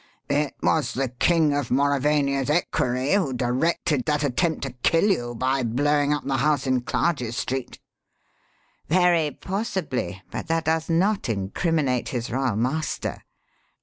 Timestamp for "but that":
10.31-10.65